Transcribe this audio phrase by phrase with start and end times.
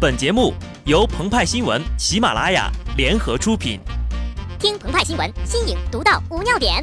[0.00, 0.54] 本节目
[0.86, 3.78] 由澎湃新闻、喜马拉雅联合出品。
[4.58, 6.82] 听澎湃新闻，新颖独到，无尿点。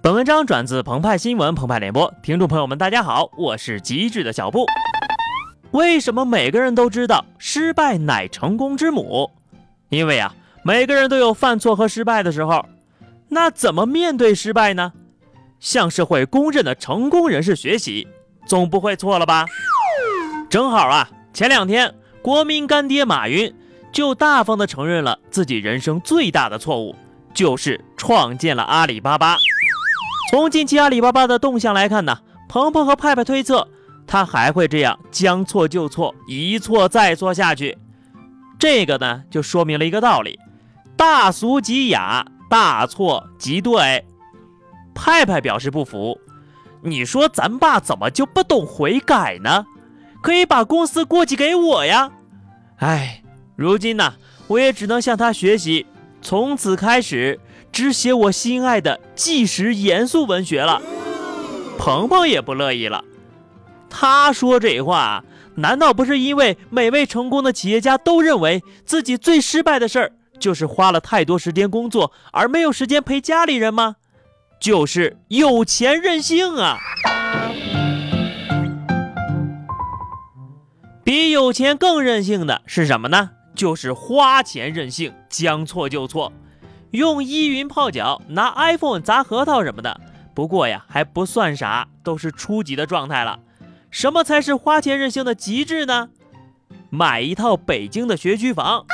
[0.00, 4.64] 本文章转自澎湃新闻《澎湃联播，听众朋友们，大家好，我是机智的小布。
[5.72, 9.30] 为什么每个人都知道失败乃成功之母？
[9.90, 12.64] 因为啊，每个人都有犯错和失败的时候。
[13.30, 14.92] 那怎么面对失败呢？
[15.58, 18.08] 向社会公认的成功人士学习，
[18.46, 19.46] 总不会错了吧？
[20.48, 23.54] 正好啊，前两天国民干爹马云
[23.92, 26.96] 就大方的承认了自己人生最大的错误，
[27.32, 29.36] 就是创建了阿里巴巴。
[30.30, 33.68] 从近期阿里巴巴的动向来看呢，鹏鹏和派派推测
[34.06, 37.76] 他还会这样将错就错，一错再错下去。
[38.58, 40.38] 这个呢，就说明了一个道理：
[40.96, 42.26] 大俗即雅。
[42.50, 44.04] 大错即对，
[44.92, 46.18] 派派表示不服。
[46.82, 49.64] 你说咱爸怎么就不懂悔改呢？
[50.20, 52.10] 可以把公司过继给我呀！
[52.78, 53.22] 哎，
[53.54, 54.14] 如今呢，
[54.48, 55.86] 我也只能向他学习，
[56.20, 57.38] 从此开始
[57.70, 60.82] 只写我心爱的纪实严肃文学了。
[61.78, 63.04] 鹏鹏也不乐意了，
[63.88, 70.12] 他说这话，难道不是因为每位成功的企业家都认为自己最失败的事儿？
[70.40, 73.96] 就是花了太多时间工作，而没有时间陪家里人吗？
[74.58, 76.76] 就是有钱任性啊！
[81.04, 83.30] 比有钱更任性的是什么呢？
[83.54, 86.32] 就是花钱任性，将错就错，
[86.92, 90.00] 用依云泡脚，拿 iPhone 砸核桃什么的。
[90.34, 93.40] 不过呀，还不算啥，都是初级的状态了。
[93.90, 96.10] 什么才是花钱任性的极致呢？
[96.90, 98.86] 买一套北京的学区房。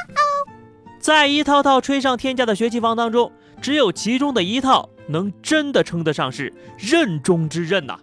[0.98, 3.30] 在一套套吹上天价的学区房当中，
[3.61, 7.98] 只有其中的一套能真的称得上是任中之任呐。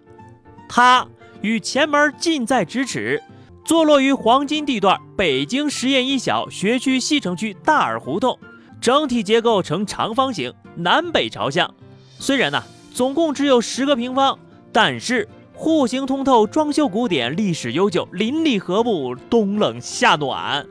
[0.68, 1.06] 它
[1.42, 3.22] 与前门近在咫尺，
[3.64, 8.38] 坐落于黄金地段北京实验一小学区西城区大耳胡同，
[8.80, 11.74] 整体结构呈长方形，南北朝向。
[12.18, 12.62] 虽然呢，
[12.94, 14.38] 总共只有十个平方，
[14.72, 20.66] 但是户型通透，装修古典，历史悠久，邻里和睦，冬冷夏暖。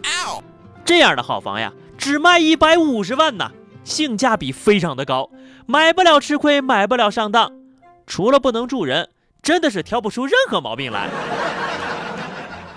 [0.83, 1.71] 这样的好房呀。
[1.97, 3.51] 只卖一百五十万呢，
[3.83, 5.29] 性价比非常的高，
[5.65, 7.51] 买不了吃亏，买不了上当，
[8.05, 9.09] 除了不能住人，
[9.41, 11.09] 真的是挑不出任何毛病来。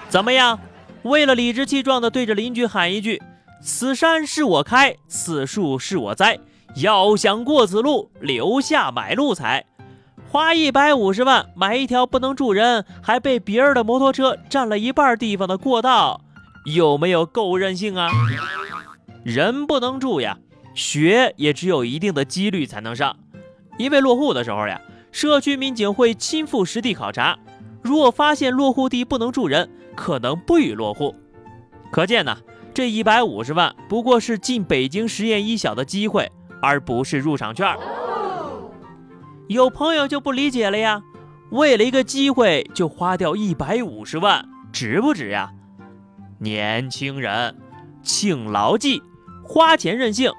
[0.09, 0.59] 怎么样？
[1.03, 3.23] 为了理直气壮的对着邻居喊一句
[3.63, 6.39] ：“此山是我开，此树是我栽，
[6.77, 9.65] 要想过此路，留下买路财。”
[10.29, 16.21] 花一百五十万买一条不能住人，还被别人的摩托车占了一半地方的过道，
[16.65, 18.11] 有没有够任性啊？
[19.27, 20.39] 人不能住呀，
[20.73, 23.17] 学也只有一定的几率才能上。
[23.77, 27.37] 因为落户的时候呀，社区民警会亲赴实地考察，
[27.83, 31.13] 若发现落户地不能住人，可能不予落户。
[31.91, 32.39] 可见呢，
[32.73, 36.31] 这一百五十万不过是进北京实验一小的机会，
[36.63, 37.77] 而不是入场券。
[39.49, 41.03] 有朋友就不理解了呀，
[41.51, 45.51] 为了一个机会就花掉一百五十万，值不值呀？
[46.39, 47.57] 年轻人，
[48.05, 49.03] 请牢记。
[49.47, 50.31] 花钱任性，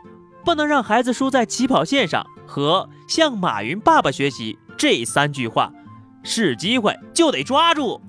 [0.44, 2.26] 不能让孩子输在起跑线上。
[2.50, 5.70] 和向马云爸爸学习这三句话，
[6.24, 8.00] 是机会就得抓住。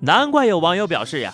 [0.00, 1.32] 难怪有网友表示呀，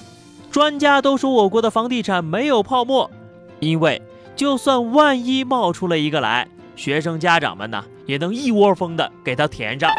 [0.50, 3.10] 专家都说我国的房地产没有泡沫，
[3.58, 4.00] 因为
[4.36, 9.90] 就算万一冒出了一个来，学生家长们呢也能一窝蜂的给他填上。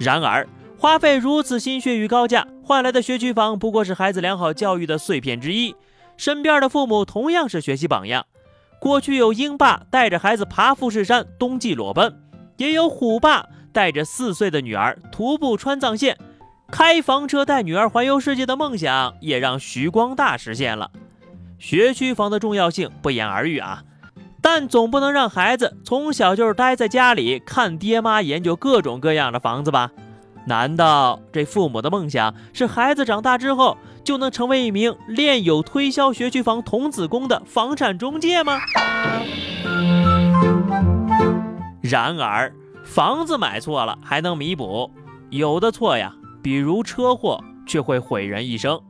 [0.00, 5.76] 然而，花费如此心血与高价换来的学区房，不过是孩子良好教育的碎片之一。
[6.16, 8.26] 身边的父母同样是学习榜样。
[8.78, 12.10] 过去有鹰爸带着孩子爬富士山，冬季裸奔；
[12.56, 16.16] 也有虎爸带着四岁的女儿徒步川藏线。
[16.70, 20.90] 开房车带女儿环游世界的梦想，也让徐光大实现了。
[21.58, 23.84] 学区房的重要性不言而喻啊，
[24.42, 29.90] 但总不能让孩子从小就是待在家里看爹妈研究各种各样的房子吧？
[30.46, 33.76] 难道这父母的梦想是孩子长大之后？
[34.04, 38.60] 就能成为一名练有推销学区房童子功的房产中介吗？
[41.80, 42.54] 然而，
[42.84, 44.88] 房子买错了还能弥补，
[45.30, 48.80] 有的错呀，比如车祸，却会毁人一生。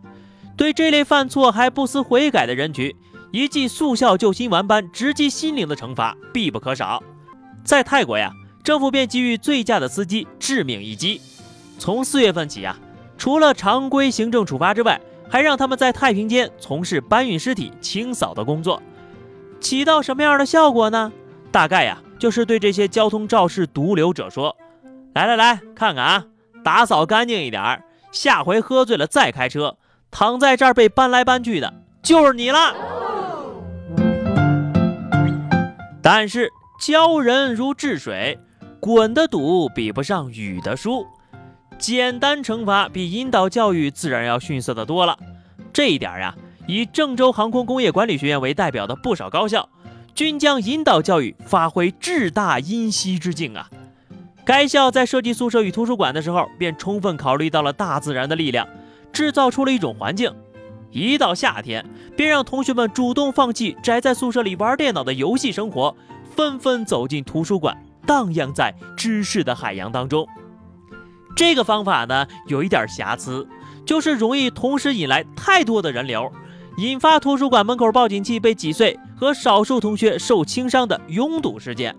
[0.54, 2.94] 对这类犯错还不思悔改的人群，
[3.32, 7.02] 一记速效救心丸般直击心灵的惩罚必不可少。
[7.64, 8.30] 在泰国呀，
[8.62, 11.22] 政府便给予醉驾的司机致命一击。
[11.78, 12.76] 从四月份起呀。
[13.18, 18.82] 除了常规行政处罚之外，还让他们在太平间从事搬运尸体、清扫的工作，
[19.58, 21.10] 起到什么样的效果呢？
[21.50, 24.54] 大概呀，就是对这些交通肇事毒瘤者说
[25.14, 26.26] ：“来来来看看啊，
[26.62, 27.82] 打扫干净一点儿，
[28.12, 29.78] 下回喝醉了再开车，
[30.10, 31.72] 躺在这儿被搬来搬去的
[32.02, 32.74] 就是你了。”
[36.02, 38.38] 但是教人如治水，
[38.78, 41.06] 滚的堵比不上雨的疏，
[41.78, 45.18] 简单惩罚比引导教育自然要逊色的多了。
[45.72, 46.34] 这一点呀，
[46.66, 49.68] 以郑州航空工业管理学院为代表的不少高校，
[50.14, 53.68] 均将引导教育发挥至大因兮之境啊。
[54.44, 58.66] 该校在设计宿舍与图书馆的时候，便充分考虑到了大自然的力量，
[59.12, 60.32] 制造出了一种环境。
[60.92, 61.84] 一到夏天，
[62.16, 65.94] 便让同学们主动放弃宅在宿舍里玩电脑的游戏生活，
[66.34, 67.76] 纷纷走进图书馆，
[68.06, 70.26] 荡漾在知识的海洋当中。
[71.36, 73.46] 这个方法呢，有一点瑕疵，
[73.84, 76.32] 就是容易同时引来太多的人流，
[76.78, 81.94] 引发图书馆门口报警器被挤碎和少数同学受轻伤的拥堵事件。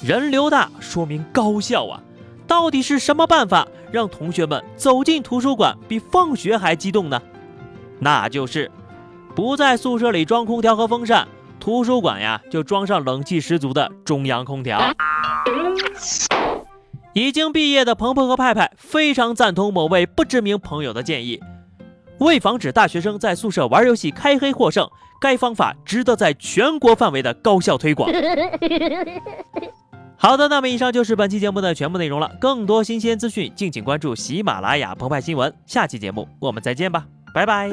[0.00, 2.00] 人流大说明高效啊！
[2.46, 7.20] 到底是什么办法让同学们走进图书馆比放学还激动呢？
[7.98, 8.70] 那就是
[9.34, 11.26] 不在宿舍里装空调和风扇，
[11.58, 14.80] 图书馆呀就装上冷气十足的中央空调。
[17.16, 21.40] 已经毕业的鹏鹏和派派非常赞同某位不知名朋友的建议，
[22.18, 24.86] 为防止大学生在宿舍玩游戏开黑获胜，
[25.18, 28.10] 该方法值得在全国范围的高校推广。
[30.18, 32.30] 好的，那么以上就是本期节目的全部内容了。
[32.38, 35.50] 更多新鲜资讯，敬请关注喜马拉雅澎湃新闻。
[35.64, 37.06] 下期节目我们再见吧。
[37.32, 37.70] 拜拜。